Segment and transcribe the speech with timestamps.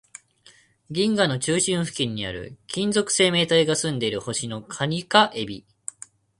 [0.89, 5.63] 銀河の中心付近にある、金属生命体が住んでいる星の蟹か海老